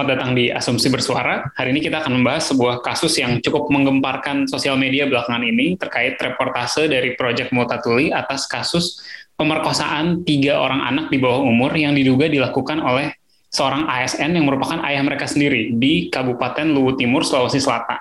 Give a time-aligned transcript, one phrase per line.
[0.00, 1.44] Selamat datang di Asumsi Bersuara.
[1.60, 6.16] Hari ini kita akan membahas sebuah kasus yang cukup menggemparkan sosial media belakangan ini terkait
[6.16, 9.04] reportase dari Project Multatuli atas kasus
[9.36, 13.12] pemerkosaan tiga orang anak di bawah umur yang diduga dilakukan oleh
[13.50, 17.98] seorang ASN yang merupakan ayah mereka sendiri di Kabupaten Luwu Timur, Sulawesi Selatan.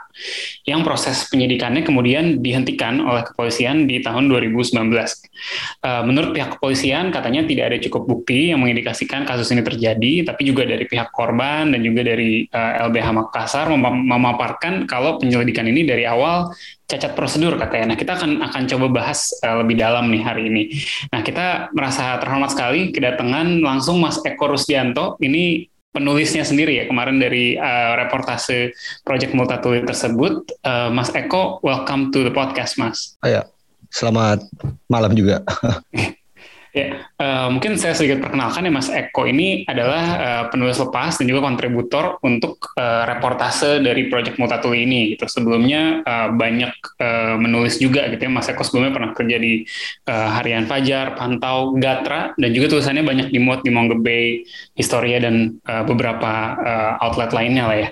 [0.63, 4.77] Yang proses penyidikannya kemudian dihentikan oleh kepolisian di tahun 2019.
[4.77, 10.45] Uh, menurut pihak kepolisian katanya tidak ada cukup bukti yang mengindikasikan kasus ini terjadi, tapi
[10.45, 15.81] juga dari pihak korban dan juga dari eh, LBH Makassar mem memaparkan kalau penyelidikan ini
[15.83, 16.53] dari awal
[16.89, 17.93] cacat prosedur katanya.
[17.93, 20.73] Nah, kita akan akan coba bahas uh, lebih dalam nih hari ini.
[21.13, 25.13] Nah, kita merasa terhormat sekali kedatangan langsung Mas Eko Rusdianto.
[25.21, 28.73] Ini penulisnya sendiri ya kemarin dari uh, reportase
[29.05, 30.49] Project Multatuli tersebut.
[30.65, 33.13] Uh, Mas Eko, welcome to the podcast, Mas.
[33.21, 33.45] Oh, ya.
[33.93, 34.41] Selamat
[34.89, 35.45] malam juga.
[36.69, 41.25] Ya, uh, mungkin saya sedikit perkenalkan ya Mas Eko ini adalah uh, penulis lepas dan
[41.25, 45.17] juga kontributor untuk uh, reportase dari Project Multatuli ini.
[45.17, 45.25] Gitu.
[45.25, 46.69] Sebelumnya uh, banyak
[47.01, 48.29] uh, menulis juga gitu ya.
[48.29, 49.65] Mas Eko sebelumnya pernah kerja di
[50.13, 54.45] uh, Harian Fajar, Pantau, Gatra, dan juga tulisannya banyak dimuat di Mongebay,
[54.77, 57.89] Historia dan uh, beberapa uh, outlet lainnya lah ya.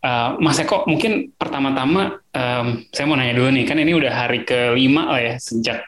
[0.00, 4.48] Uh, Mas Eko mungkin pertama-tama um, saya mau nanya dulu nih, kan ini udah hari
[4.48, 5.84] kelima lah ya sejak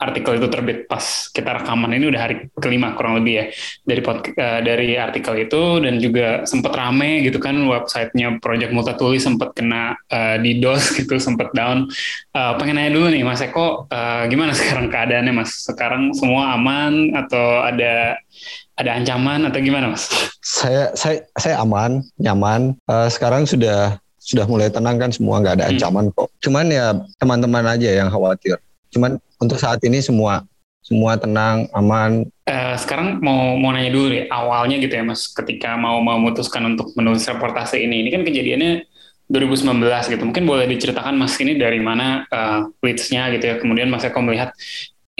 [0.00, 3.44] artikel itu terbit pas kita rekaman ini udah hari kelima kurang lebih ya
[3.84, 9.20] dari pod, uh, dari artikel itu dan juga sempat rame gitu kan websitenya Project Multatuli
[9.20, 11.84] sempat kena uh, di DOS gitu sempat down.
[12.32, 15.68] Uh, pengen nanya dulu nih Mas Eko uh, gimana sekarang keadaannya Mas?
[15.68, 18.16] Sekarang semua aman atau ada
[18.80, 20.08] ada ancaman atau gimana Mas?
[20.40, 22.72] Saya saya saya aman, nyaman.
[22.88, 25.72] Uh, sekarang sudah sudah mulai tenang kan semua nggak ada hmm.
[25.76, 26.14] ancaman hmm.
[26.16, 26.28] kok.
[26.40, 28.56] Cuman ya teman-teman aja yang khawatir.
[28.90, 30.44] Cuman untuk saat ini semua
[30.80, 32.24] semua tenang, aman.
[32.48, 36.90] Uh, sekarang mau mau nanya dulu deh awalnya gitu ya Mas, ketika mau memutuskan untuk
[36.96, 38.88] menulis reportase ini, ini kan kejadiannya
[39.30, 40.22] 2019 gitu.
[40.26, 43.54] Mungkin boleh diceritakan Mas ini dari mana uh, leads-nya gitu ya.
[43.60, 44.50] Kemudian Mas Eko melihat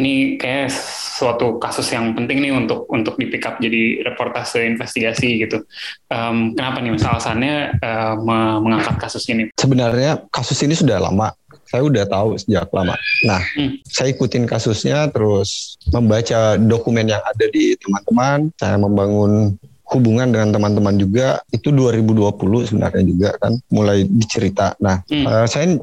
[0.00, 0.72] ini kayak
[1.20, 5.62] suatu kasus yang penting nih untuk untuk di pick up jadi reportase investigasi gitu.
[6.08, 8.16] Um, kenapa nih Mas alasannya uh,
[8.64, 9.52] mengangkat kasus ini?
[9.54, 11.36] Sebenarnya kasus ini sudah lama
[11.70, 12.98] saya udah tahu sejak lama.
[13.22, 13.86] Nah, hmm.
[13.86, 19.54] saya ikutin kasusnya terus membaca dokumen yang ada di teman-teman, saya membangun
[19.90, 24.74] hubungan dengan teman-teman juga itu 2020 sebenarnya juga kan mulai dicerita.
[24.82, 25.24] Nah, hmm.
[25.26, 25.78] uh, saya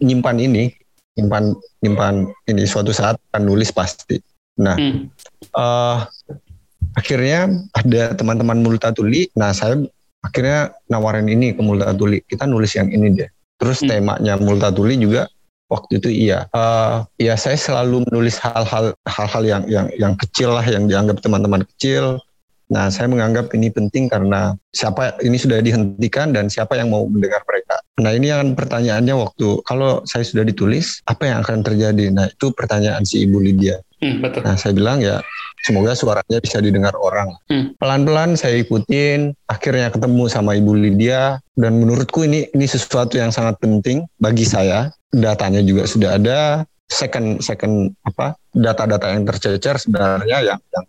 [0.00, 0.72] nyimpan ini,
[1.16, 2.14] nyimpan nyimpan
[2.52, 4.20] ini suatu saat akan nulis pasti.
[4.60, 5.08] Nah, hmm.
[5.56, 6.04] uh,
[6.92, 9.32] akhirnya ada teman-teman Multatuli.
[9.36, 9.80] Nah, saya
[10.20, 12.20] akhirnya nawarin ini ke Multatuli.
[12.24, 13.30] Kita nulis yang ini deh.
[13.62, 13.88] Terus hmm.
[13.88, 15.30] temanya Multatuli juga
[15.70, 16.50] waktu itu iya.
[16.50, 21.62] Uh, ya saya selalu menulis hal-hal hal-hal yang yang yang kecil lah yang dianggap teman-teman
[21.74, 22.18] kecil.
[22.72, 27.44] Nah, saya menganggap ini penting karena siapa ini sudah dihentikan dan siapa yang mau mendengar
[27.44, 27.76] mereka.
[28.00, 32.08] Nah, ini yang pertanyaannya waktu kalau saya sudah ditulis, apa yang akan terjadi?
[32.08, 33.76] Nah, itu pertanyaan si Ibu Lydia.
[34.00, 34.40] Hmm, betul.
[34.48, 35.20] Nah, saya bilang ya
[35.62, 37.32] semoga suaranya bisa didengar orang.
[37.48, 37.72] Hmm.
[37.78, 43.58] Pelan-pelan saya ikutin, akhirnya ketemu sama Ibu Lydia dan menurutku ini ini sesuatu yang sangat
[43.62, 44.90] penting bagi saya.
[45.12, 50.86] Datanya juga sudah ada, second second apa data-data yang tercecer sebenarnya yang yang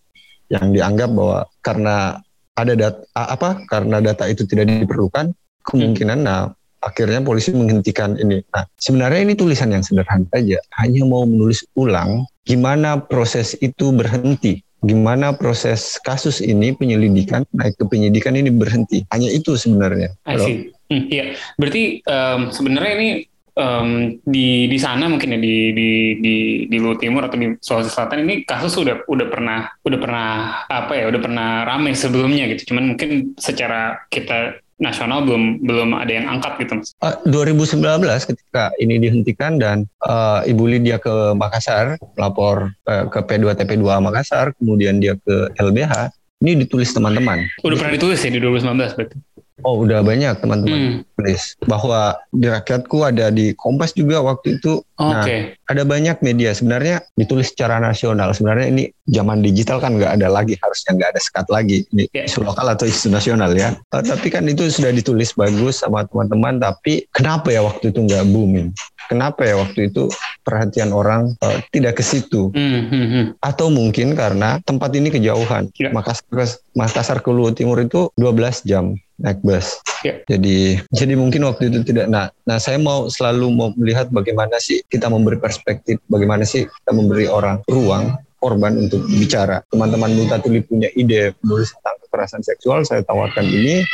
[0.52, 2.20] yang dianggap bahwa karena
[2.54, 5.32] ada data apa karena data itu tidak diperlukan
[5.64, 6.28] kemungkinan hmm.
[6.28, 6.52] nah
[6.84, 8.44] akhirnya polisi menghentikan ini.
[8.52, 14.60] Nah, sebenarnya ini tulisan yang sederhana saja, hanya mau menulis ulang gimana proses itu berhenti,
[14.84, 19.08] gimana proses kasus ini penyelidikan naik ke penyidikan ini berhenti.
[19.16, 20.12] Hanya itu sebenarnya.
[20.28, 23.10] Hmm, iya, berarti um, sebenarnya ini
[23.58, 26.36] um, di di sana mungkin ya di di di
[26.70, 30.30] di Luwu Timur atau di Sulawesi Selatan ini kasus udah udah pernah udah pernah
[30.68, 32.74] apa ya udah pernah ramai sebelumnya gitu.
[32.74, 36.92] Cuman mungkin secara kita nasional belum belum ada yang angkat gitu mas.
[37.00, 43.56] Uh, 2019 ketika ini dihentikan dan uh, Ibu Lydia ke Makassar lapor uh, ke P2
[43.56, 46.12] TP2 Makassar, kemudian dia ke LBH,
[46.44, 47.48] ini ditulis teman-teman.
[47.64, 49.16] Udah pernah ditulis ya di 2019 berarti?
[49.64, 51.16] Oh udah banyak teman-teman hmm.
[51.16, 54.84] tulis bahwa di rakyatku ada di Kompas juga waktu itu.
[55.00, 55.24] Nah,
[55.72, 58.36] ada banyak media sebenarnya ditulis secara nasional.
[58.36, 62.28] Sebenarnya ini zaman digital kan nggak ada lagi harusnya nggak ada sekat lagi ini yeah.
[62.28, 63.76] isu lokal atau isu nasional ya.
[63.92, 66.60] Uh, tapi kan itu sudah ditulis bagus sama teman-teman.
[66.60, 68.76] Tapi kenapa ya waktu itu nggak booming?
[69.12, 70.08] Kenapa ya waktu itu
[70.48, 72.52] perhatian orang uh, tidak ke situ?
[72.56, 73.26] Hmm, hmm, hmm.
[73.44, 75.72] Atau mungkin karena tempat ini kejauhan.
[75.76, 75.92] Yeah.
[75.92, 79.80] Makassar, Makassar ke Luwu Timur itu 12 jam naik bus.
[80.02, 80.20] Yeah.
[80.28, 82.10] Jadi jadi mungkin waktu itu tidak.
[82.10, 86.92] Nah, nah saya mau selalu mau melihat bagaimana sih kita memberi perspektif, bagaimana sih kita
[86.92, 89.62] memberi orang ruang korban untuk bicara.
[89.70, 93.86] Teman-teman Multatuli punya ide menulis tentang kekerasan seksual, saya tawarkan ini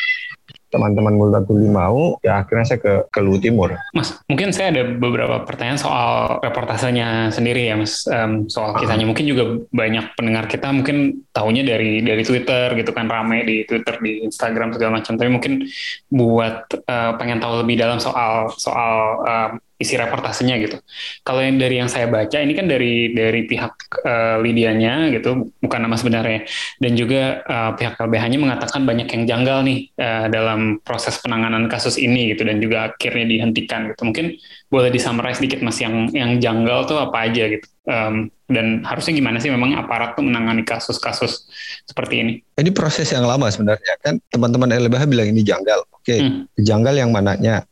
[0.70, 3.74] teman-teman Multatuli mau, ya akhirnya saya ke ke Luwu Timur.
[3.94, 8.06] Mas, mungkin saya ada beberapa pertanyaan soal reportasenya sendiri ya, Mas.
[8.06, 13.10] Um, soal kisahnya mungkin juga banyak pendengar kita mungkin tahunya dari dari Twitter gitu kan
[13.10, 15.18] rame di Twitter, di Instagram segala macam.
[15.18, 15.54] Tapi mungkin
[16.14, 20.78] buat uh, pengen tahu lebih dalam soal soal um, isi reportasenya gitu.
[21.24, 25.80] Kalau yang dari yang saya baca ini kan dari dari pihak uh, Lidianya gitu, bukan
[25.80, 26.44] nama sebenarnya.
[26.84, 31.96] Dan juga uh, pihak LBH-nya mengatakan banyak yang janggal nih uh, dalam proses penanganan kasus
[31.96, 34.04] ini gitu dan juga akhirnya dihentikan gitu.
[34.04, 34.36] Mungkin
[34.68, 37.64] boleh disummarize sedikit Mas yang yang janggal tuh apa aja gitu.
[37.90, 41.48] Um, dan harusnya gimana sih memang aparat tuh menangani kasus-kasus
[41.88, 42.34] seperti ini?
[42.60, 45.88] Ini proses yang lama sebenarnya kan teman-teman LBH bilang ini janggal.
[45.96, 46.20] Oke, okay.
[46.20, 46.44] hmm.
[46.60, 47.64] janggal yang mananya?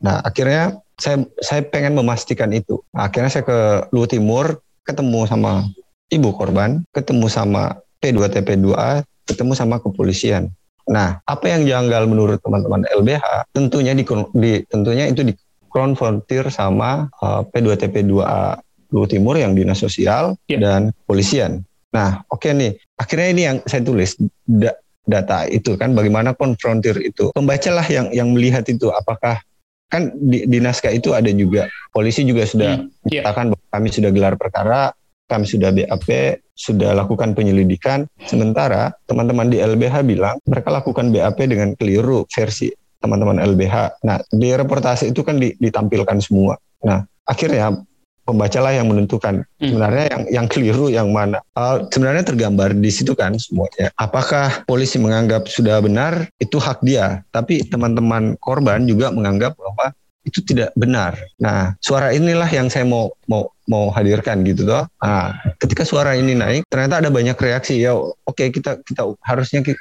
[0.00, 2.80] Nah, akhirnya saya saya pengen memastikan itu.
[2.96, 3.58] Akhirnya saya ke
[3.92, 5.68] Luwu Timur, ketemu sama
[6.08, 10.48] ibu korban, ketemu sama P2TP2A, ketemu sama kepolisian.
[10.86, 13.50] Nah, apa yang janggal menurut teman-teman LBH?
[13.50, 14.04] Tentunya di,
[14.38, 18.62] di tentunya itu dikonfrontir sama uh, P2TP2A
[18.94, 20.62] Luwu Timur yang dinas sosial yeah.
[20.62, 21.66] dan kepolisian.
[21.90, 22.72] Nah, oke okay nih.
[22.96, 24.14] Akhirnya ini yang saya tulis
[24.46, 24.72] da
[25.06, 27.30] data itu kan bagaimana konfrontir itu.
[27.34, 29.42] Pembacalah yang yang melihat itu apakah
[29.86, 33.22] kan di, di naskah itu ada juga polisi juga sudah hmm, yeah.
[33.26, 34.90] bahwa kami sudah gelar perkara,
[35.30, 36.08] kami sudah BAP,
[36.54, 38.06] sudah lakukan penyelidikan.
[38.26, 44.02] Sementara teman-teman di LBH bilang mereka lakukan BAP dengan keliru versi teman-teman LBH.
[44.02, 46.58] Nah, di reportase itu kan ditampilkan semua.
[46.82, 47.78] Nah, akhirnya
[48.26, 49.70] pembacalah yang menentukan hmm.
[49.70, 51.38] sebenarnya yang yang keliru yang mana.
[51.54, 53.94] Uh, sebenarnya tergambar di situ kan semuanya.
[53.94, 59.94] Apakah polisi menganggap sudah benar itu hak dia, tapi teman-teman korban juga menganggap bahwa
[60.26, 61.14] itu tidak benar.
[61.38, 64.82] Nah, suara inilah yang saya mau mau mau hadirkan gitu toh.
[64.98, 67.94] Nah, ketika suara ini naik, ternyata ada banyak reaksi ya.
[67.94, 69.78] Oke, okay, kita kita harusnya kita,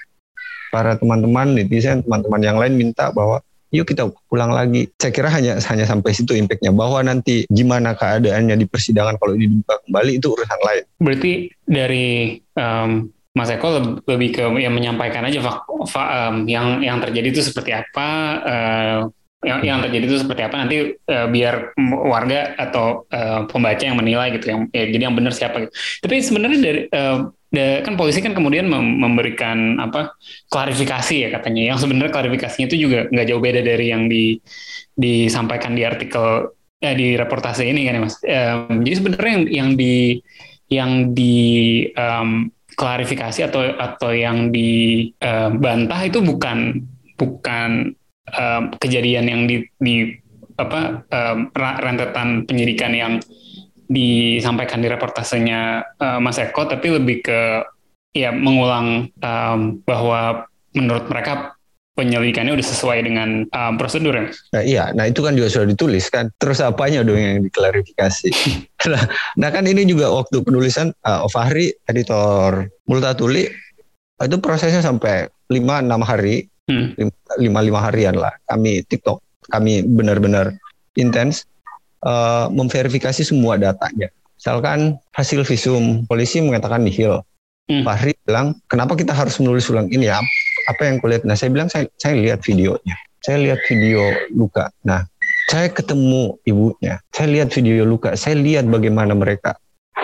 [0.69, 3.41] para teman-teman netizen, teman-teman yang lain minta bahwa
[3.73, 4.89] yuk kita pulang lagi.
[4.99, 9.49] Saya kira hanya hanya sampai situ impactnya bahwa nanti gimana keadaannya di persidangan kalau ini
[9.49, 10.83] dibuka kembali itu urusan lain.
[11.01, 11.33] Berarti
[11.65, 17.35] dari um, Mas Eko lebih ke yang menyampaikan aja fak, fak, um, yang yang terjadi
[17.35, 18.09] itu seperti apa,
[18.47, 18.99] uh,
[19.43, 21.75] yang yang terjadi itu seperti apa nanti uh, biar
[22.07, 25.73] warga atau uh, pembaca yang menilai gitu yang ya, jadi yang benar siapa gitu.
[26.01, 27.27] Tapi sebenarnya dari uh,
[27.83, 30.15] kan polisi kan kemudian memberikan apa
[30.51, 31.73] klarifikasi ya katanya.
[31.73, 34.39] Yang sebenarnya klarifikasinya itu juga nggak jauh beda dari yang di
[34.95, 36.51] disampaikan di artikel
[36.83, 38.15] ya di reportase ini kan ya mas?
[38.23, 39.95] Um, jadi sebenarnya yang yang di
[40.69, 41.37] yang di
[41.95, 46.83] um, klarifikasi atau atau yang dibantah um, itu bukan
[47.15, 47.95] bukan
[48.35, 49.95] um, kejadian yang di, di
[50.55, 53.13] apa um, rentetan penyidikan yang
[53.85, 55.61] disampaikan di reportasenya
[56.01, 57.65] uh, Mas Eko, tapi lebih ke
[58.15, 61.55] ya mengulang um, bahwa menurut mereka
[61.95, 64.25] penyelidikannya udah sesuai dengan um, prosedur ya?
[64.51, 66.27] Nah, iya, nah itu kan juga sudah ditulis kan.
[66.37, 68.29] Terus apanya dong yang diklarifikasi?
[68.91, 69.03] nah,
[69.39, 73.47] nah kan ini juga waktu penulisan uh, Fahri, editor Multatuli,
[74.19, 76.99] itu prosesnya sampai 5-6 hari, hmm.
[77.39, 78.35] 5-5 harian lah.
[78.47, 80.51] Kami TikTok, kami benar-benar
[80.99, 81.47] intens
[82.05, 84.07] uh, memverifikasi semua datanya.
[84.37, 87.25] Misalkan hasil visum polisi mengatakan nihil.
[87.65, 87.81] Hmm.
[87.81, 90.21] Fahri bilang, kenapa kita harus menulis ulang ini ya?
[90.69, 91.25] Apa yang kulihat?
[91.25, 92.93] Nah, saya bilang saya, saya lihat videonya.
[93.25, 94.05] Saya lihat video
[94.37, 94.69] luka.
[94.85, 95.01] Nah,
[95.49, 97.01] saya ketemu ibunya.
[97.09, 98.13] Saya lihat video luka.
[98.13, 99.57] Saya lihat bagaimana mereka.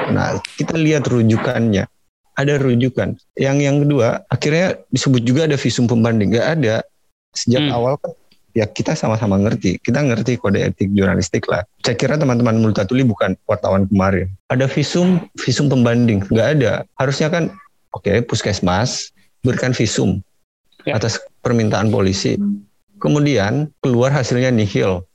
[0.10, 1.86] Nah, kita lihat rujukannya.
[2.34, 3.14] Ada rujukan.
[3.38, 6.34] Yang yang kedua, akhirnya disebut juga ada visum pembanding.
[6.34, 6.82] Gak ada.
[7.38, 7.78] Sejak hmm.
[7.78, 8.12] awal kan
[8.52, 9.80] ya kita sama-sama ngerti.
[9.80, 11.64] Kita ngerti kode etik jurnalistik lah.
[11.84, 14.32] Saya kira teman-teman Multatuli bukan wartawan kemarin.
[14.50, 16.26] Ada visum, visum pembanding.
[16.28, 16.74] Nggak ada.
[16.98, 17.54] Harusnya kan,
[17.96, 20.22] oke, okay, puskesmas berikan visum
[20.86, 20.98] ya.
[20.98, 22.38] atas permintaan polisi.
[23.02, 25.06] Kemudian keluar hasilnya nihil.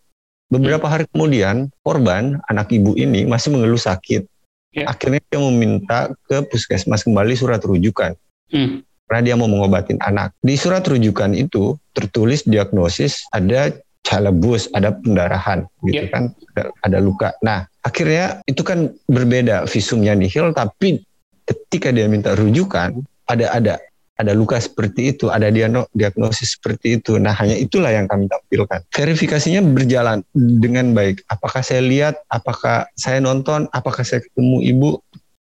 [0.46, 4.26] Beberapa hari kemudian, korban, anak ibu ini masih mengeluh sakit.
[4.70, 4.86] Ya.
[4.86, 5.98] Akhirnya dia meminta
[6.30, 8.14] ke puskesmas kembali surat rujukan.
[8.54, 8.85] Hmm.
[9.06, 10.34] Karena dia mau mengobatin anak.
[10.42, 13.70] Di surat rujukan itu tertulis diagnosis ada
[14.06, 16.10] child abuse, ada pendarahan, gitu yeah.
[16.14, 17.34] kan, ada, ada luka.
[17.42, 21.02] Nah, akhirnya itu kan berbeda visumnya nihil, tapi
[21.42, 23.74] ketika dia minta rujukan, ada ada
[24.16, 25.52] ada luka seperti itu, ada
[25.92, 27.20] diagnosis seperti itu.
[27.20, 28.80] Nah, hanya itulah yang kami tampilkan.
[28.88, 31.20] Verifikasinya berjalan dengan baik.
[31.28, 34.90] Apakah saya lihat, apakah saya nonton, apakah saya ketemu ibu?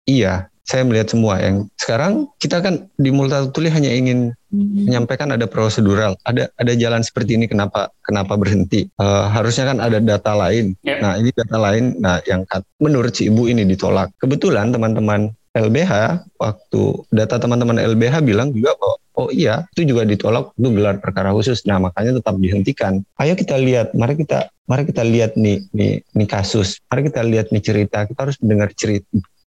[0.09, 1.39] Iya, saya melihat semua.
[1.39, 4.87] Yang sekarang kita kan di Multatuli hanya ingin hmm.
[4.89, 8.87] menyampaikan ada prosedural, ada ada jalan seperti ini kenapa kenapa berhenti.
[8.97, 10.73] Uh, harusnya kan ada data lain.
[10.81, 11.03] Yeah.
[11.03, 12.47] Nah, ini data lain nah yang
[12.79, 14.15] menurut si ibu ini ditolak.
[14.17, 16.81] Kebetulan teman-teman LBH waktu
[17.13, 21.61] data teman-teman LBH bilang juga bahwa oh iya itu juga ditolak itu gelar perkara khusus
[21.69, 26.27] nah makanya tetap dihentikan ayo kita lihat mari kita mari kita lihat nih nih nih
[26.27, 29.05] kasus mari kita lihat nih cerita kita harus mendengar cerita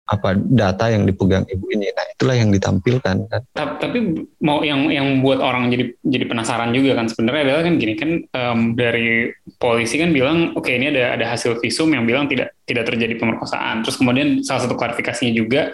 [0.05, 1.89] apa data yang dipegang ibu ini.
[1.89, 3.41] Nah, itulah yang ditampilkan kan.
[3.57, 3.99] Tapi
[4.45, 8.11] mau yang yang buat orang jadi jadi penasaran juga kan sebenarnya adalah kan gini kan
[8.37, 12.53] um, dari polisi kan bilang oke okay, ini ada ada hasil visum yang bilang tidak
[12.69, 13.81] tidak terjadi pemerkosaan.
[13.81, 15.73] Terus kemudian salah satu klarifikasinya juga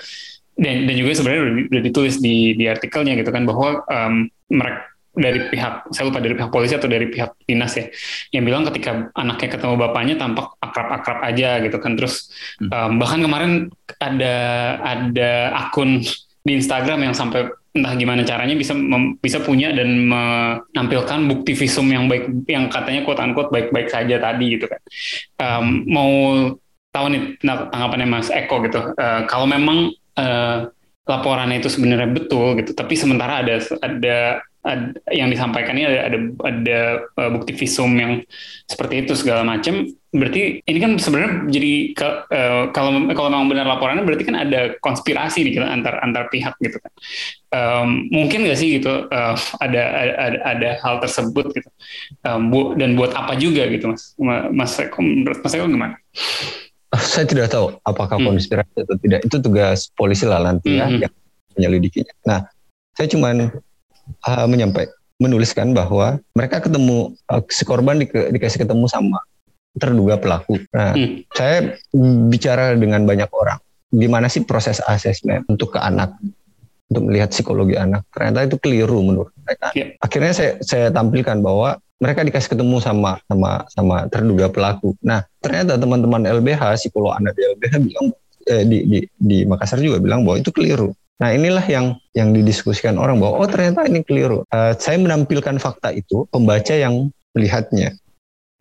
[0.55, 5.51] dan dan juga sebenarnya udah, ditulis di di artikelnya gitu kan bahwa um, mereka dari
[5.51, 7.91] pihak saya lupa dari pihak polisi atau dari pihak dinas ya
[8.31, 11.99] yang bilang ketika anaknya ketemu bapaknya tampak akrab-akrab aja gitu kan.
[11.99, 12.31] Terus
[12.63, 12.71] hmm.
[12.71, 13.53] um, bahkan kemarin
[13.99, 14.37] ada
[14.81, 15.33] ada
[15.67, 16.03] akun
[16.47, 21.87] di Instagram yang sampai entah gimana caranya bisa mem, bisa punya dan menampilkan bukti visum
[21.87, 24.81] yang baik yang katanya quote unquote baik-baik saja tadi gitu kan.
[25.39, 26.11] Um, mau
[26.91, 28.95] tahu nih tanggapannya Mas Eko gitu.
[28.99, 30.67] Uh, kalau memang uh,
[31.11, 34.19] laporannya itu sebenarnya betul gitu tapi sementara ada ada
[34.61, 36.79] ada, yang disampaikan ini ada ada, ada
[37.17, 38.21] uh, bukti visum yang
[38.69, 43.65] seperti itu segala macam berarti ini kan sebenarnya jadi ke, uh, kalau kalau memang benar
[43.65, 46.93] laporannya berarti kan ada konspirasi nih gitu, antar antar pihak gitu kan
[47.55, 49.83] um, mungkin nggak sih gitu uh, ada,
[50.19, 51.71] ada ada hal tersebut gitu
[52.27, 54.13] um, bu, dan buat apa juga gitu mas
[54.51, 55.97] mas Eko menurut mas Eko gimana?
[56.91, 58.35] Saya tidak tahu apakah hmm.
[58.35, 61.07] konspirasi atau tidak itu tugas polisi lah nanti ya hmm.
[61.07, 61.15] yang
[61.55, 62.15] menyelidikinya.
[62.27, 62.51] Nah
[62.99, 63.55] saya cuman
[64.27, 69.21] uh, menyampaikan menuliskan bahwa mereka ketemu uh, si korban di, dikasih ketemu sama
[69.77, 70.59] terduga pelaku.
[70.75, 71.31] Nah, hmm.
[71.37, 71.79] saya
[72.27, 73.61] bicara dengan banyak orang.
[73.93, 76.17] Gimana sih proses asesmen untuk ke anak,
[76.91, 78.03] untuk melihat psikologi anak?
[78.11, 79.71] Ternyata itu keliru menurut mereka.
[79.77, 79.95] Yeah.
[80.03, 84.97] Akhirnya saya saya tampilkan bahwa mereka dikasih ketemu sama sama sama terduga pelaku.
[85.05, 88.07] Nah, ternyata teman-teman LBH psikolog anak di LBH bilang
[88.49, 90.97] eh, di, di di Makassar juga bilang bahwa itu keliru.
[91.21, 94.43] Nah inilah yang yang didiskusikan orang bahwa oh ternyata ini keliru.
[94.49, 97.93] Uh, saya menampilkan fakta itu, pembaca yang melihatnya.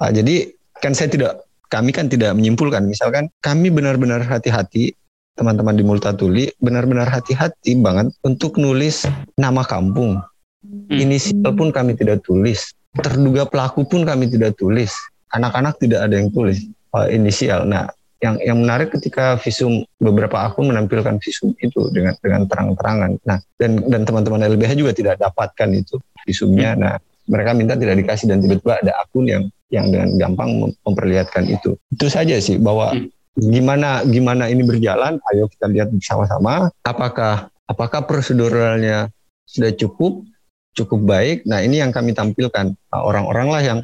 [0.04, 0.52] Uh, jadi
[0.84, 1.40] kan saya tidak,
[1.72, 2.84] kami kan tidak menyimpulkan.
[2.84, 4.92] Misalkan kami benar-benar hati-hati,
[5.40, 9.08] teman-teman di Multatuli benar-benar hati-hati banget untuk nulis
[9.40, 10.20] nama kampung.
[10.60, 10.92] Hmm.
[10.92, 12.76] Inisial pun kami tidak tulis.
[13.00, 14.92] Terduga pelaku pun kami tidak tulis.
[15.32, 17.64] Anak-anak tidak ada yang tulis uh, inisial.
[17.64, 17.88] Nah
[18.20, 23.16] yang yang menarik ketika visum beberapa akun menampilkan visum itu dengan dengan terang-terangan.
[23.24, 25.96] Nah, dan dan teman-teman LBH juga tidak dapatkan itu
[26.28, 26.76] visumnya.
[26.76, 26.80] Hmm.
[26.84, 26.94] Nah,
[27.32, 31.80] mereka minta tidak dikasih dan tiba-tiba ada akun yang yang dengan gampang memperlihatkan itu.
[31.96, 33.08] Itu saja sih bahwa hmm.
[33.40, 39.08] gimana gimana ini berjalan, ayo kita lihat bersama-sama apakah apakah proseduralnya
[39.48, 40.28] sudah cukup
[40.76, 41.38] cukup baik.
[41.48, 42.76] Nah, ini yang kami tampilkan.
[42.76, 43.80] Nah, orang-orang lah yang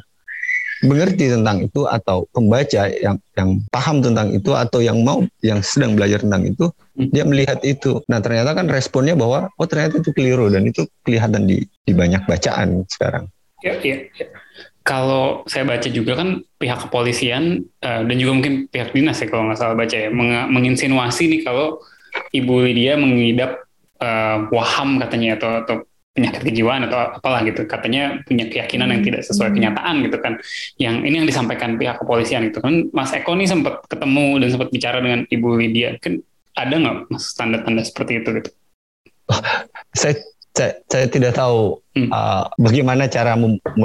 [0.84, 5.96] mengerti tentang itu atau pembaca yang yang paham tentang itu atau yang mau yang sedang
[5.96, 6.68] belajar tentang itu
[6.98, 7.08] hmm.
[7.16, 11.48] dia melihat itu nah ternyata kan responnya bahwa oh ternyata itu keliru dan itu kelihatan
[11.48, 13.24] di di banyak bacaan sekarang
[13.64, 14.26] ya ya, ya.
[14.84, 19.48] kalau saya baca juga kan pihak kepolisian uh, dan juga mungkin pihak dinas ya kalau
[19.48, 21.80] nggak salah baca ya meng menginsinuasi nih kalau
[22.32, 23.64] Ibu Lydia mengidap
[24.00, 25.76] uh, waham katanya atau atau
[26.16, 27.68] penyakit kejiwaan atau apalah gitu.
[27.68, 29.56] Katanya punya keyakinan yang tidak sesuai hmm.
[29.60, 30.32] kenyataan gitu kan.
[30.80, 32.88] Yang ini yang disampaikan pihak kepolisian itu kan.
[32.96, 36.00] Mas Eko nih sempat ketemu dan sempat bicara dengan Ibu Lydia.
[36.00, 36.24] Kan
[36.56, 38.50] ada nggak mas tanda-tanda seperti itu gitu?
[39.28, 39.40] Oh,
[39.92, 40.16] saya,
[40.56, 42.08] saya saya tidak tahu hmm.
[42.08, 43.36] uh, bagaimana cara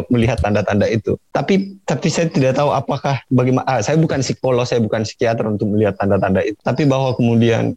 [0.08, 1.20] melihat tanda-tanda itu.
[1.36, 5.68] Tapi tapi saya tidak tahu apakah bagaimana uh, saya bukan psikolog saya bukan psikiater untuk
[5.68, 6.56] melihat tanda-tanda itu.
[6.64, 7.76] Tapi bahwa kemudian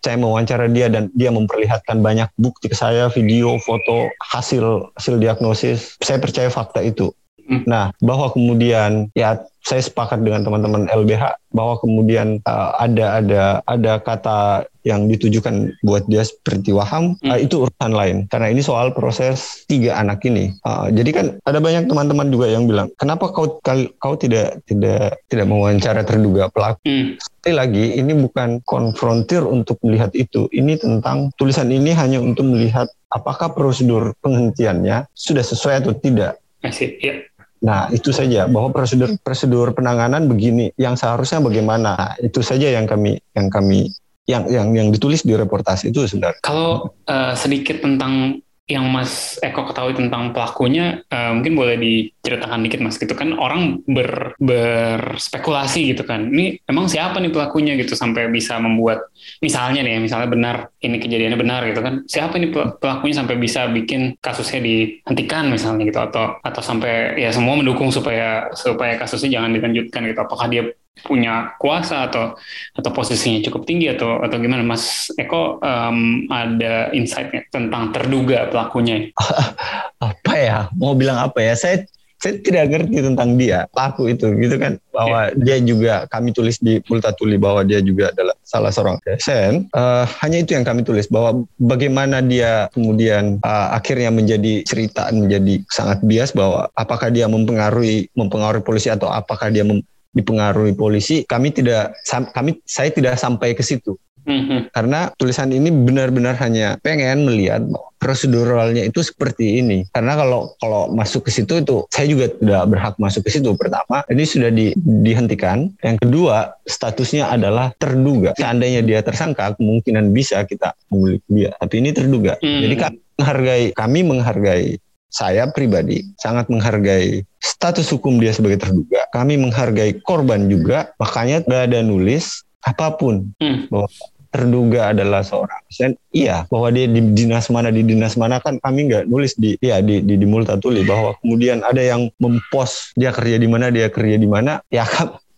[0.00, 6.00] saya mewawancara dia dan dia memperlihatkan banyak bukti ke saya, video, foto, hasil hasil diagnosis.
[6.00, 7.12] Saya percaya fakta itu.
[7.50, 7.66] Hmm.
[7.66, 13.92] Nah, bahwa kemudian ya saya sepakat dengan teman-teman LBH bahwa kemudian uh, ada ada ada
[14.00, 17.28] kata yang ditujukan buat dia seperti waham hmm.
[17.28, 21.60] uh, itu urusan lain karena ini soal proses tiga anak ini uh, jadi kan ada
[21.60, 23.60] banyak teman-teman juga yang bilang kenapa kau
[24.00, 30.12] kau tidak tidak tidak mewawancara terduga pelaku hmm sekali lagi ini bukan konfrontir untuk melihat
[30.12, 30.44] itu.
[30.52, 36.36] Ini tentang tulisan ini hanya untuk melihat apakah prosedur penghentiannya sudah sesuai atau tidak.
[36.60, 37.16] Masih, ya.
[37.60, 42.16] Nah, itu saja bahwa prosedur prosedur penanganan begini, yang seharusnya bagaimana.
[42.20, 43.92] Itu saja yang kami yang kami
[44.24, 46.40] yang yang yang ditulis di reportase itu sebenarnya.
[46.40, 48.40] Kalau uh, sedikit tentang
[48.70, 53.34] yang Mas Eko ketahui tentang pelakunya uh, mungkin boleh diceritakan dikit Mas gitu kan?
[53.34, 56.30] Orang ber, berspekulasi gitu kan.
[56.30, 59.10] Ini emang siapa nih pelakunya gitu sampai bisa membuat
[59.42, 61.94] misalnya nih misalnya benar ini kejadiannya benar gitu kan.
[62.06, 66.00] Siapa nih pelakunya sampai bisa bikin kasusnya dihentikan misalnya gitu?
[66.00, 70.20] Atau atau sampai ya semua mendukung supaya supaya kasusnya jangan dilanjutkan gitu?
[70.22, 70.62] Apakah dia
[71.04, 72.36] punya kuasa atau
[72.76, 74.62] atau posisinya cukup tinggi atau atau gimana?
[74.62, 79.08] Mas Eko um, ada insight tentang terduga pelakunya?
[80.00, 80.58] Apa ya?
[80.76, 81.52] Mau bilang apa ya?
[81.56, 81.84] Saya
[82.20, 84.76] saya tidak ngerti tentang dia pelaku itu gitu kan?
[84.92, 85.40] Bahwa yeah.
[85.40, 90.44] dia juga kami tulis di Multatuli bahwa dia juga adalah salah seorang ASN uh, hanya
[90.44, 96.36] itu yang kami tulis bahwa bagaimana dia kemudian uh, akhirnya menjadi cerita menjadi sangat bias
[96.36, 101.94] bahwa apakah dia mempengaruhi mempengaruhi polisi atau apakah dia mem dipengaruhi polisi, kami tidak
[102.34, 103.94] kami saya tidak sampai ke situ.
[104.20, 104.60] Mm-hmm.
[104.76, 107.64] Karena tulisan ini benar-benar hanya pengen melihat
[107.96, 109.88] proseduralnya itu seperti ini.
[109.90, 113.56] Karena kalau kalau masuk ke situ itu saya juga tidak berhak masuk ke situ.
[113.56, 115.72] Pertama, ini sudah di, dihentikan.
[115.80, 118.36] Yang kedua, statusnya adalah terduga.
[118.36, 121.50] Seandainya dia tersangka, kemungkinan bisa kita mengulik dia.
[121.56, 122.36] Tapi ini terduga.
[122.44, 122.60] Mm.
[122.68, 124.66] Jadi kami menghargai kami menghargai
[125.10, 129.04] saya pribadi sangat menghargai status hukum dia sebagai terduga.
[129.10, 133.68] Kami menghargai korban juga, makanya gak ada nulis apa pun hmm.
[133.68, 133.88] bahwa
[134.30, 135.92] terduga adalah seorang asn.
[136.14, 139.82] Iya, bahwa dia di dinas mana di dinas mana kan kami nggak nulis di ya
[139.82, 144.16] di di, di multatuli bahwa kemudian ada yang mempost dia kerja di mana dia kerja
[144.16, 144.86] di mana ya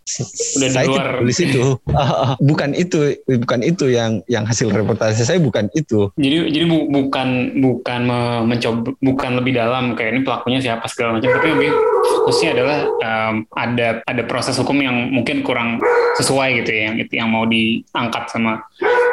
[0.58, 1.08] udah saya di luar.
[1.22, 1.62] tulis itu
[1.94, 6.10] uh, bukan itu bukan itu yang yang hasil reportase saya bukan itu.
[6.18, 11.18] Jadi jadi bu, bukan bukan me, mencoba bukan lebih dalam kayak ini pelakunya siapa segala
[11.18, 11.30] macam.
[11.30, 11.70] Tapi lebih
[12.22, 15.78] fokusnya adalah um, ada ada proses hukum yang mungkin kurang
[16.18, 18.60] sesuai gitu ya yang yang mau diangkat sama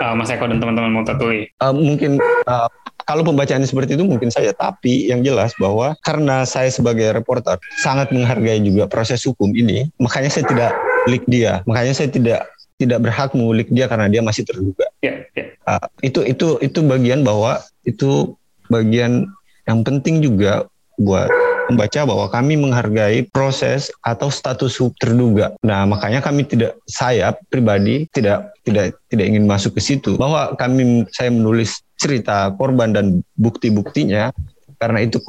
[0.04, 2.68] uh, Mas Eko dan teman-teman Multatuli uh, mungkin uh,
[3.10, 8.14] kalau pembacaannya seperti itu mungkin saja, tapi yang jelas bahwa karena saya sebagai reporter sangat
[8.14, 10.72] menghargai juga proses hukum ini, makanya saya tidak
[11.10, 12.46] lik dia, makanya saya tidak
[12.78, 14.86] tidak berhak mengulik dia karena dia masih terduga.
[15.02, 15.58] Yeah, yeah.
[15.66, 18.38] Uh, itu itu itu bagian bahwa itu
[18.70, 19.26] bagian
[19.66, 20.70] yang penting juga
[21.02, 21.34] buat
[21.70, 25.54] membaca bahwa kami menghargai proses atau status terduga.
[25.62, 31.06] Nah, makanya kami tidak saya pribadi tidak tidak tidak ingin masuk ke situ bahwa kami
[31.14, 34.34] saya menulis cerita korban dan bukti-buktinya
[34.80, 35.20] karena itu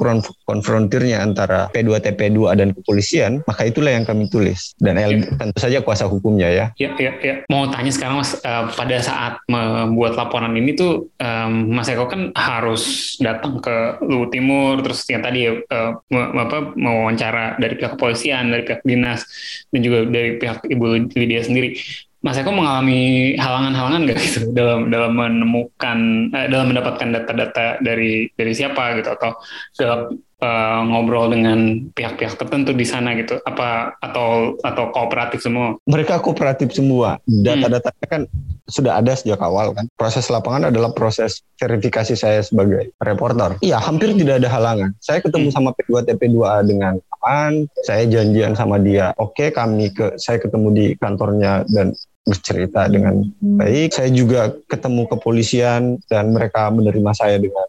[0.47, 4.73] konfrontirnya antara P2TP2 dan kepolisian, maka itulah yang kami tulis.
[4.79, 5.11] Dan ya.
[5.35, 6.65] tentu saja kuasa hukumnya ya.
[6.79, 7.35] Ya, ya, ya.
[7.51, 12.31] Mau tanya sekarang Mas, uh, pada saat membuat laporan ini tuh um, Mas Eko kan
[12.31, 18.63] harus datang ke Luwu Timur, terus yang tadi uh, apa mewawancara dari pihak kepolisian, dari
[18.63, 19.27] pihak dinas,
[19.69, 21.75] dan juga dari pihak Ibu Lydia sendiri.
[22.21, 25.97] Mas Eko mengalami halangan-halangan nggak gitu dalam dalam menemukan
[26.29, 29.31] eh, dalam mendapatkan data-data dari dari siapa gitu atau
[29.73, 29.99] dalam
[30.41, 35.77] uh, ngobrol dengan pihak-pihak tertentu di sana gitu apa atau atau kooperatif semua?
[35.89, 37.17] Mereka kooperatif semua.
[37.25, 38.21] Data-datanya kan
[38.69, 39.89] sudah ada sejak awal kan.
[39.97, 43.57] Proses lapangan adalah proses verifikasi saya sebagai reporter.
[43.65, 44.93] Iya, hampir tidak ada halangan.
[45.01, 45.55] Saya ketemu hmm.
[45.55, 47.65] sama P2 TP2A dengan aman.
[47.85, 49.13] Saya janjian sama dia.
[49.17, 53.57] Oke, kami ke saya ketemu di kantornya dan bercerita dengan hmm.
[53.57, 53.89] baik.
[53.97, 57.65] Saya juga ketemu kepolisian dan mereka menerima saya dengan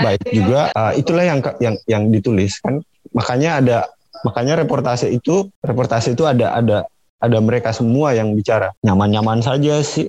[0.00, 0.70] baik juga.
[0.76, 2.84] Uh, itulah yang yang yang ditulis kan.
[3.16, 3.78] Makanya ada
[4.24, 6.78] makanya reportase itu reportase itu ada ada
[7.20, 8.76] ada mereka semua yang bicara.
[8.84, 10.08] Nyaman-nyaman saja sih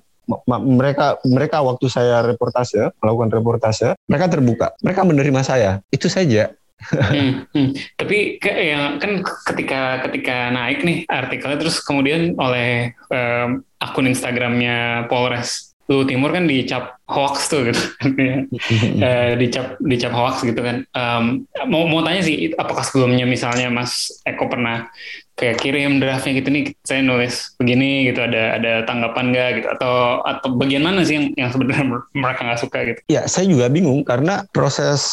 [0.49, 6.49] mereka mereka waktu saya reportase melakukan reportase mereka terbuka mereka menerima saya itu saja
[6.81, 7.69] hmm, hmm.
[7.95, 15.09] Tapi ke, yang kan ketika ketika naik nih artikelnya terus kemudian oleh um, akun Instagramnya
[15.09, 20.81] Polres Lu Timur kan dicap hoax tuh gitu, uh, dicap dicap hoax gitu kan.
[20.97, 24.89] Um, mau mau tanya sih, apakah sebelumnya misalnya Mas Eko pernah
[25.35, 29.67] kayak kirim draftnya gitu nih saya nulis begini gitu ada ada tanggapan nggak gitu?
[29.75, 29.93] Atau
[30.23, 32.99] atau bagian mana sih yang yang sebenarnya mereka nggak suka gitu?
[33.11, 35.03] Ya saya juga bingung karena proses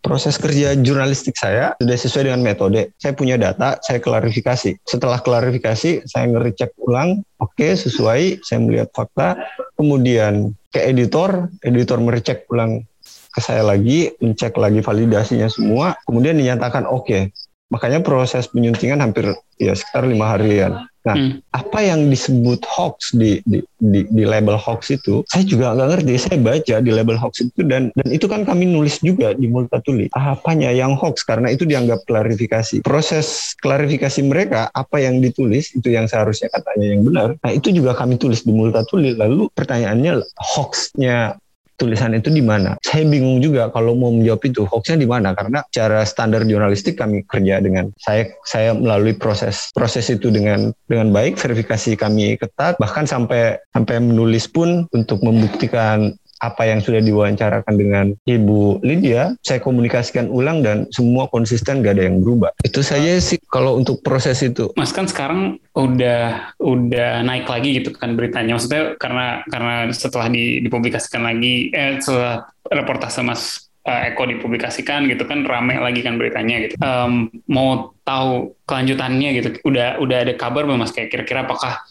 [0.00, 2.90] proses kerja jurnalistik saya sudah sesuai dengan metode.
[2.98, 4.76] Saya punya data saya klarifikasi.
[4.84, 9.38] Setelah klarifikasi saya ngecek ulang oke okay, sesuai saya melihat fakta.
[9.78, 12.84] Kemudian ke editor editor merecek ulang
[13.30, 17.06] ke saya lagi, mencek lagi validasinya semua, kemudian dinyatakan oke.
[17.06, 17.22] Okay.
[17.70, 19.30] Makanya proses penyuntingan hampir
[19.62, 20.90] ya sekitar lima harian.
[21.00, 21.40] Nah, hmm.
[21.56, 26.12] apa yang disebut hoax di, di di di label hoax itu, saya juga nggak ngerti.
[26.20, 30.12] Saya baca di label hoax itu dan dan itu kan kami nulis juga di Multatuli.
[30.12, 32.84] Apanya yang hoax karena itu dianggap klarifikasi.
[32.84, 37.28] Proses klarifikasi mereka apa yang ditulis itu yang seharusnya katanya yang benar.
[37.40, 39.16] Nah, itu juga kami tulis di Multatuli.
[39.16, 41.40] Lalu pertanyaannya hoaxnya
[41.80, 42.76] tulisan itu di mana?
[42.84, 47.24] Saya bingung juga kalau mau menjawab itu hoaxnya di mana karena cara standar jurnalistik kami
[47.24, 53.08] kerja dengan saya saya melalui proses proses itu dengan dengan baik verifikasi kami ketat bahkan
[53.08, 60.32] sampai sampai menulis pun untuk membuktikan apa yang sudah diwawancarakan dengan Ibu Lydia, saya komunikasikan
[60.32, 62.50] ulang dan semua konsisten gak ada yang berubah.
[62.64, 64.72] Itu saja sih kalau untuk proses itu.
[64.74, 68.56] Mas kan sekarang udah udah naik lagi gitu kan beritanya.
[68.56, 75.44] Maksudnya karena karena setelah dipublikasikan lagi, eh setelah reportase Mas uh, Eko dipublikasikan gitu kan
[75.44, 76.74] rame lagi kan beritanya gitu.
[76.80, 79.48] Um, mau tahu kelanjutannya gitu.
[79.68, 81.84] Udah udah ada kabar belum Mas kayak kira-kira apakah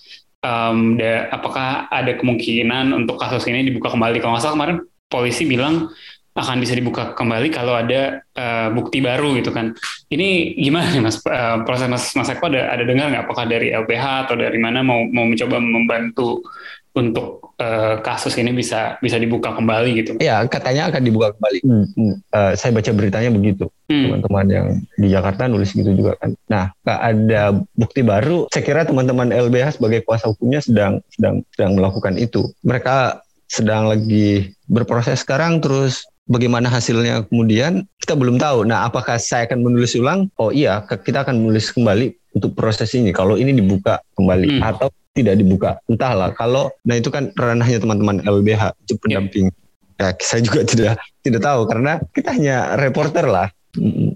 [0.43, 4.19] um, da, apakah ada kemungkinan untuk kasus ini dibuka kembali?
[4.19, 4.78] Kalau nggak salah kemarin
[5.10, 5.89] polisi bilang
[6.39, 9.75] akan bisa dibuka kembali kalau ada uh, bukti baru gitu kan.
[10.08, 13.75] Ini gimana nih mas uh, proses mas mas Eko ada ada dengar nggak apakah dari
[13.75, 16.45] LBH atau dari mana mau mau mencoba membantu
[16.97, 20.12] untuk uh, kasus ini bisa bisa dibuka kembali gitu?
[20.17, 21.60] Ya katanya akan dibuka kembali.
[21.62, 21.86] Hmm.
[21.93, 22.15] Hmm.
[22.34, 23.69] Uh, saya baca beritanya begitu.
[23.91, 24.10] Hmm.
[24.10, 26.34] Teman-teman yang di Jakarta nulis gitu juga kan.
[26.49, 28.49] Nah, ada bukti baru.
[28.49, 32.49] Saya kira teman-teman LBH sebagai kuasa hukumnya sedang sedang sedang melakukan itu.
[32.65, 38.65] Mereka sedang lagi berproses sekarang terus bagaimana hasilnya kemudian kita belum tahu.
[38.69, 40.30] Nah, apakah saya akan menulis ulang?
[40.38, 43.09] Oh iya, kita akan menulis kembali untuk proses ini.
[43.13, 44.61] Kalau ini dibuka kembali hmm.
[44.63, 44.87] atau
[45.17, 45.69] tidak dibuka.
[45.89, 49.47] Entahlah kalau nah itu kan ranahnya teman-teman LBH itu pendamping.
[49.99, 53.47] Ya, saya juga tidak tidak tahu karena kita hanya reporter lah.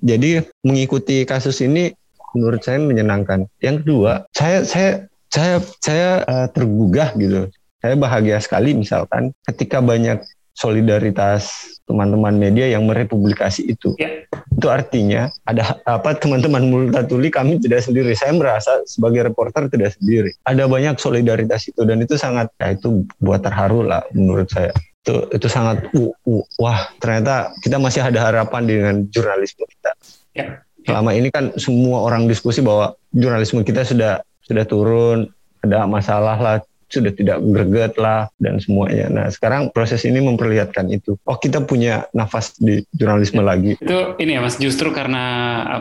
[0.01, 1.93] Jadi mengikuti kasus ini
[2.33, 3.45] menurut saya menyenangkan.
[3.61, 7.49] Yang kedua, saya saya saya saya uh, tergugah gitu.
[7.83, 10.23] Saya bahagia sekali misalkan ketika banyak
[10.53, 13.97] solidaritas teman-teman media yang merepublikasi itu.
[13.99, 14.23] Ya.
[14.53, 18.13] Itu artinya ada apa teman-teman Multatuli kami tidak sendiri.
[18.15, 20.31] Saya merasa sebagai reporter tidak sendiri.
[20.47, 24.71] Ada banyak solidaritas itu dan itu sangat ya itu buat terharu lah menurut saya.
[25.03, 29.91] Itu itu sangat uh, uh, wah ternyata kita masih ada harapan dengan jurnalisme kita.
[30.37, 30.45] Ya.
[30.83, 35.31] Selama ini kan semua orang diskusi bahwa jurnalisme kita sudah sudah turun,
[35.63, 36.57] ada masalah lah
[36.93, 39.09] sudah tidak greget lah dan semuanya.
[39.09, 41.17] Nah sekarang proses ini memperlihatkan itu.
[41.25, 43.73] Oh kita punya nafas di jurnalisme lagi.
[43.81, 45.23] Itu ini ya mas, justru karena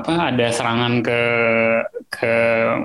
[0.00, 1.20] apa ada serangan ke
[2.08, 2.34] ke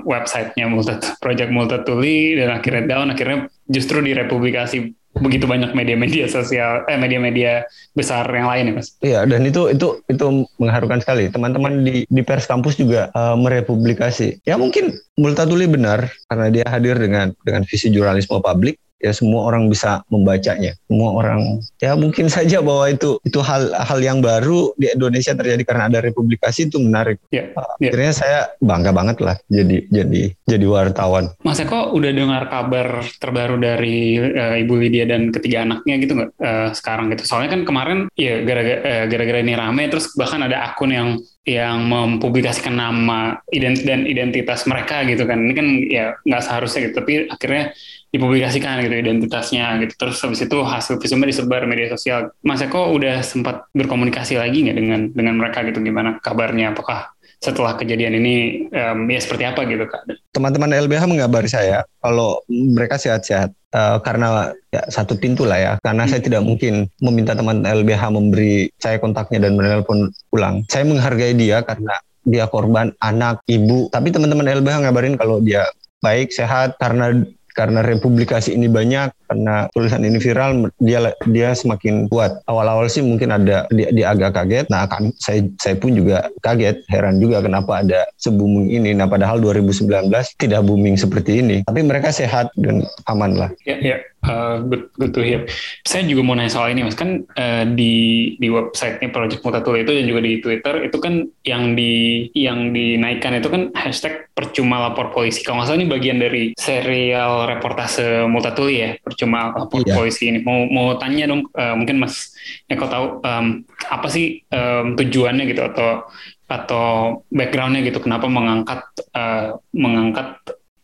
[0.04, 6.98] websitenya Multat, Project Multatuli dan akhirnya down, akhirnya justru direpublikasi begitu banyak media-media sosial eh
[6.98, 8.88] media-media besar yang lain ya mas.
[9.02, 10.24] Iya dan itu itu itu
[10.58, 14.42] mengharukan sekali teman-teman di di pers kampus juga uh, merepublikasi.
[14.46, 19.70] Ya mungkin Multatuli benar karena dia hadir dengan dengan visi jurnalisme publik ya semua orang
[19.70, 20.74] bisa membacanya.
[20.90, 25.62] Semua orang ya mungkin saja bahwa itu itu hal hal yang baru di Indonesia terjadi
[25.62, 27.22] karena ada republikasi itu menarik.
[27.30, 27.90] Ya, ya.
[27.90, 31.32] Akhirnya saya bangga banget lah jadi jadi jadi wartawan.
[31.42, 36.30] Mas Eko udah dengar kabar terbaru dari uh, Ibu Lydia dan ketiga anaknya gitu nggak
[36.38, 37.24] uh, sekarang gitu?
[37.24, 41.08] Soalnya kan kemarin ya gara-gara uh, gara-gara ini rame terus bahkan ada akun yang
[41.48, 46.94] yang mempublikasikan nama ident dan identitas mereka gitu kan ini kan ya nggak seharusnya gitu
[47.00, 47.72] tapi akhirnya
[48.08, 53.20] dipublikasikan gitu identitasnya gitu terus habis itu hasil visumnya disebar media sosial Mas Eko udah
[53.20, 59.06] sempat berkomunikasi lagi nggak dengan dengan mereka gitu gimana kabarnya apakah setelah kejadian ini um,
[59.06, 60.10] ya seperti apa gitu kak?
[60.34, 66.02] Teman-teman LBH mengabari saya kalau mereka sehat-sehat uh, karena ya, satu pintu lah ya karena
[66.04, 66.10] hmm.
[66.10, 70.66] saya tidak mungkin meminta teman LBH memberi saya kontaknya dan menelpon ulang.
[70.66, 71.94] Saya menghargai dia karena
[72.26, 73.86] dia korban anak, ibu.
[73.88, 75.64] Tapi teman-teman LBH ngabarin kalau dia
[76.02, 77.14] baik, sehat karena
[77.58, 82.40] karena republikasi ini banyak karena tulisan ini viral dia dia semakin kuat.
[82.48, 84.66] Awal-awal sih mungkin ada dia, dia agak kaget.
[84.72, 88.96] Nah kan saya saya pun juga kaget heran juga kenapa ada se-booming ini.
[88.96, 90.08] Nah padahal 2019
[90.40, 91.56] tidak booming seperti ini.
[91.68, 93.50] Tapi mereka sehat dan aman lah.
[93.68, 93.98] Ya ya.
[94.18, 95.46] Uh, good, good to hear.
[95.86, 96.98] Saya juga mau nanya soal ini, mas.
[96.98, 101.78] Kan uh, di di websitenya Project Mutatul itu dan juga di Twitter itu kan yang
[101.78, 105.46] di yang dinaikkan itu kan hashtag percuma lapor polisi.
[105.46, 109.98] Kalau nggak salah ini bagian dari serial reportase Multatuli ya, percuma lapor iya.
[109.98, 110.38] polisi ini.
[110.46, 112.30] Mau mau tanya dong, uh, mungkin Mas
[112.70, 116.06] Eko tahu um, apa sih um, tujuannya gitu atau
[116.46, 116.86] atau
[117.28, 120.38] backgroundnya gitu, kenapa mengangkat uh, mengangkat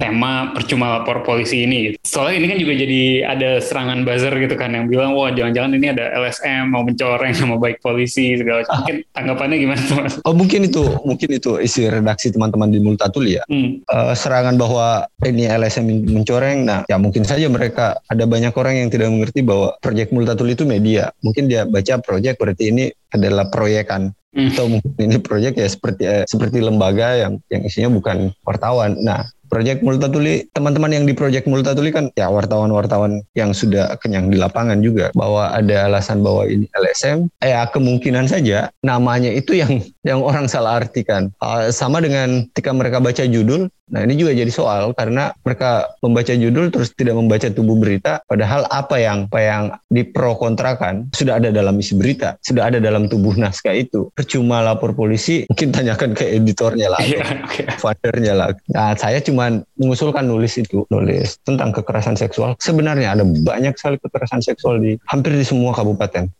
[0.04, 1.76] tema percuma lapor polisi ini.
[1.88, 1.96] Gitu.
[2.04, 5.86] Soalnya ini kan juga jadi ada serangan buzzer gitu kan yang bilang wah jangan-jangan ini
[5.96, 8.84] ada LSM mau mencoreng nama baik polisi segala macam.
[8.84, 10.14] Mungkin tanggapannya gimana tuh mas?
[10.28, 13.42] Oh mungkin itu mungkin itu isi redaksi teman-teman di Multatuli ya.
[13.48, 13.80] Hmm.
[13.88, 16.68] Uh, serangan bahwa ini LSM mencoreng.
[16.68, 20.68] Nah ya mungkin saja mereka ada banyak orang yang tidak mengerti bahwa proyek Multatuli itu
[20.68, 21.08] media.
[21.24, 24.50] Mungkin dia baca proyek berarti ini adalah proyekan hmm.
[24.52, 28.98] atau mungkin ini proyek ya seperti eh, seperti lembaga yang yang isinya bukan wartawan.
[28.98, 29.22] Nah,
[29.54, 34.82] Proyek Multatuli, teman-teman yang di Proyek Multatuli kan ya wartawan-wartawan yang sudah kenyang di lapangan
[34.82, 37.30] juga bahwa ada alasan bahwa ini LSM.
[37.38, 41.30] Ya kemungkinan saja namanya itu yang yang orang salah artikan.
[41.38, 46.32] Uh, sama dengan ketika mereka baca judul, nah ini juga jadi soal karena mereka membaca
[46.32, 51.52] judul terus tidak membaca tubuh berita, padahal apa yang apa yang dipro kontrakan sudah ada
[51.52, 54.08] dalam isi berita, sudah ada dalam tubuh naskah itu.
[54.16, 58.32] Percuma lapor polisi, mungkin tanyakan ke editornya lah, yeah, okay.
[58.32, 58.54] lah.
[58.72, 62.56] Nah, saya cuma mengusulkan nulis itu, nulis tentang kekerasan seksual.
[62.60, 66.30] Sebenarnya ada banyak sekali kekerasan seksual di hampir di semua kabupaten.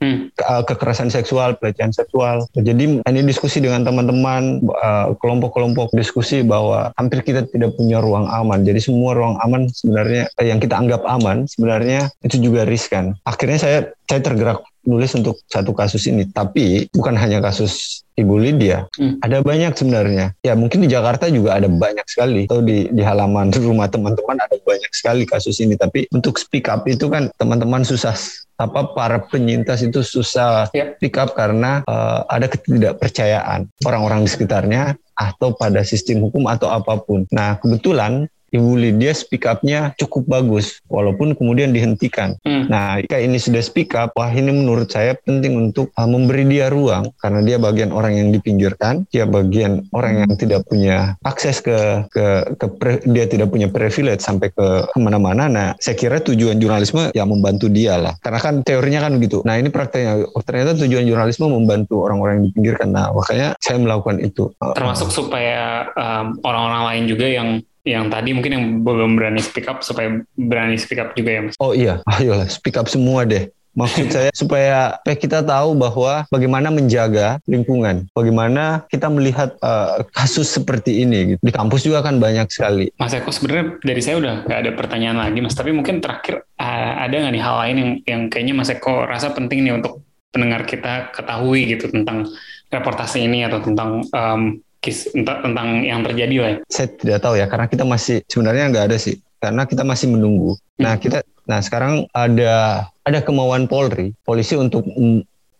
[0.00, 0.32] Hmm.
[0.32, 2.48] Eh, kekerasan seksual, pelecehan seksual.
[2.56, 8.64] Jadi ini diskusi dengan teman-teman, eh, kelompok-kelompok diskusi bahwa hampir kita tidak punya ruang aman.
[8.64, 13.12] Jadi semua ruang aman sebenarnya yang kita anggap aman sebenarnya itu juga riskan.
[13.28, 18.84] Akhirnya saya saya tergerak nulis untuk satu kasus ini, tapi bukan hanya kasus Ibu Lydia.
[18.96, 19.16] Hmm.
[19.24, 20.36] Ada banyak sebenarnya.
[20.44, 22.44] Ya mungkin di Jakarta juga ada banyak sekali.
[22.48, 25.76] Atau di, di halaman rumah teman-teman ada banyak sekali kasus ini.
[25.76, 28.12] Tapi untuk speak up itu kan teman-teman susah
[28.60, 30.92] apa para penyintas itu susah yeah.
[31.00, 37.00] speak up karena uh, ada ketidakpercayaan orang-orang di sekitarnya atau pada sistem hukum atau apa
[37.00, 37.24] pun.
[37.32, 42.34] Nah kebetulan Ibu Lydia speak up-nya cukup bagus, walaupun kemudian dihentikan.
[42.42, 42.66] Hmm.
[42.66, 46.66] Nah, jika ini sudah speak up, wah ini menurut saya penting untuk uh, memberi dia
[46.66, 52.04] ruang, karena dia bagian orang yang dipinggirkan, dia bagian orang yang tidak punya akses ke
[52.10, 55.46] ke, ke pre, dia tidak punya privilege sampai ke ke mana-mana.
[55.46, 59.46] Nah, saya kira tujuan jurnalisme ya membantu dia lah, karena kan teorinya kan begitu.
[59.46, 62.90] Nah, ini prakteknya, oh, ternyata tujuan jurnalisme membantu orang-orang yang dipinggirkan.
[62.90, 64.50] Nah, makanya saya melakukan itu.
[64.58, 67.48] Termasuk supaya um, orang-orang lain juga yang
[67.84, 71.56] yang tadi mungkin yang belum berani speak up supaya berani speak up juga ya mas.
[71.58, 73.48] Oh iya, ayolah speak up semua deh.
[73.70, 81.06] Maksud saya supaya, kita tahu bahwa bagaimana menjaga lingkungan, bagaimana kita melihat uh, kasus seperti
[81.06, 81.34] ini.
[81.34, 81.40] Gitu.
[81.40, 82.90] Di kampus juga kan banyak sekali.
[82.98, 86.92] Mas Eko sebenarnya dari saya udah gak ada pertanyaan lagi mas, tapi mungkin terakhir uh,
[87.06, 90.62] ada nggak nih hal lain yang yang kayaknya Mas Eko rasa penting nih untuk pendengar
[90.62, 92.26] kita ketahui gitu tentang
[92.70, 96.50] reportase ini atau tentang um, kis tentang yang terjadi lah.
[96.50, 96.56] Ya?
[96.72, 100.56] Saya tidak tahu ya karena kita masih sebenarnya nggak ada sih karena kita masih menunggu.
[100.56, 100.88] Hmm.
[100.88, 104.86] Nah kita nah sekarang ada ada kemauan Polri polisi untuk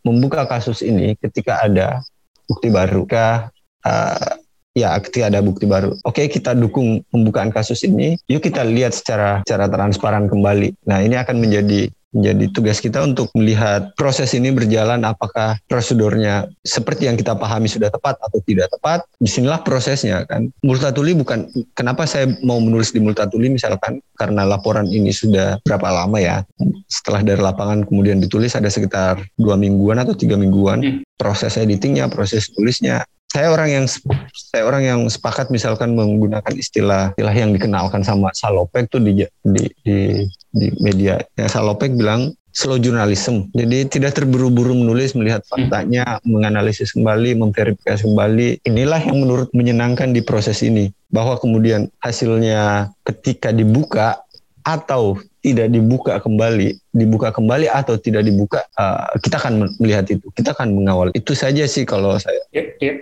[0.00, 2.00] membuka kasus ini ketika ada
[2.48, 3.04] bukti baru.
[3.04, 3.52] Ketika
[3.84, 4.39] uh,
[4.74, 5.96] ya ketika ada bukti baru.
[6.06, 8.18] Oke, kita dukung pembukaan kasus ini.
[8.30, 10.86] Yuk kita lihat secara secara transparan kembali.
[10.86, 17.06] Nah, ini akan menjadi jadi tugas kita untuk melihat proses ini berjalan apakah prosedurnya seperti
[17.06, 19.06] yang kita pahami sudah tepat atau tidak tepat.
[19.22, 20.50] Di sinilah prosesnya kan.
[20.66, 21.46] Multatuli bukan
[21.78, 26.42] kenapa saya mau menulis di Multatuli misalkan karena laporan ini sudah berapa lama ya.
[26.90, 30.82] Setelah dari lapangan kemudian ditulis ada sekitar dua mingguan atau tiga mingguan.
[30.82, 30.98] Hmm.
[31.14, 33.86] Proses editingnya, proses tulisnya, saya orang yang
[34.34, 39.64] saya orang yang sepakat misalkan menggunakan istilah istilah yang dikenalkan sama Salopek tuh di di
[39.86, 41.22] di, di media.
[41.38, 43.46] Ya, Salopek bilang slow journalism.
[43.54, 45.50] Jadi tidak terburu-buru menulis, melihat hmm.
[45.50, 48.66] faktanya, menganalisis kembali, memverifikasi kembali.
[48.66, 50.90] Inilah yang menurut menyenangkan di proses ini.
[51.10, 54.18] Bahwa kemudian hasilnya ketika dibuka
[54.66, 60.52] atau tidak dibuka kembali, dibuka kembali atau tidak dibuka, uh, kita akan melihat itu, kita
[60.52, 61.08] akan mengawal.
[61.16, 62.44] Itu saja sih kalau saya.
[62.52, 63.00] Ya, ya.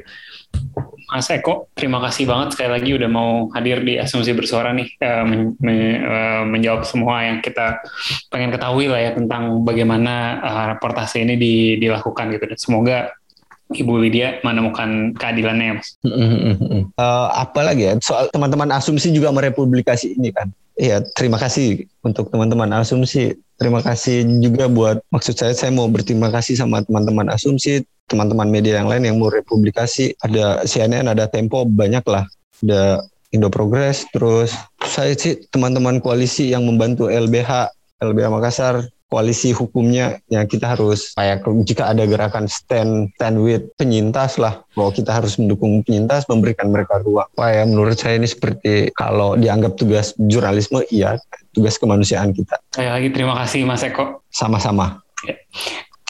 [1.09, 5.25] Mas Eko, terima kasih banget sekali lagi udah mau hadir di Asumsi Bersuara nih, uh,
[5.27, 7.83] men, men, uh, menjawab semua yang kita
[8.31, 12.45] pengen ketahui lah ya tentang bagaimana uh, reportase ini di, dilakukan gitu.
[12.55, 12.99] Dan semoga
[13.69, 16.01] Ibu Lydia menemukan keadilannya, Mas.
[16.01, 17.93] Uh, apa lagi ya?
[18.01, 20.49] Soal teman-teman asumsi juga merepublikasi ini kan.
[20.79, 23.37] Iya, terima kasih untuk teman-teman asumsi.
[23.59, 28.79] Terima kasih juga buat maksud saya saya mau berterima kasih sama teman-teman asumsi, teman-teman media
[28.81, 30.15] yang lain yang mau republikasi.
[30.23, 32.25] Ada CNN, ada Tempo, banyak lah.
[32.63, 33.03] Ada
[33.35, 37.69] Indo Progress, terus saya sih teman-teman koalisi yang membantu LBH,
[38.01, 44.37] LBH Makassar, koalisi hukumnya yang kita harus kayak jika ada gerakan stand stand with penyintas
[44.37, 47.29] lah bahwa kita harus mendukung penyintas memberikan mereka ruang.
[47.41, 51.17] Ya menurut saya ini seperti kalau dianggap tugas jurnalisme iya
[51.57, 52.61] tugas kemanusiaan kita.
[52.71, 54.21] Sekali lagi terima kasih Mas Eko.
[54.29, 55.01] Sama-sama.
[55.27, 55.35] Ya.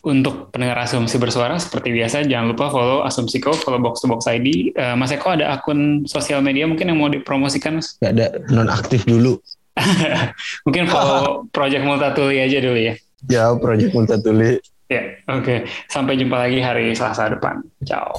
[0.06, 4.70] untuk pendengar asumsi bersuara seperti biasa jangan lupa follow asumsiko follow box to box ID
[4.78, 7.98] uh, Mas Eko ada akun sosial media mungkin yang mau dipromosikan Mas?
[7.98, 9.42] Gak ada non aktif dulu
[10.64, 12.94] mungkin follow Project Multatuli aja dulu ya.
[13.28, 14.58] Ya Project Multatuli.
[14.88, 15.44] Ya oke.
[15.44, 15.58] Okay.
[15.90, 17.60] sampai jumpa lagi hari Selasa depan.
[17.84, 18.16] Ciao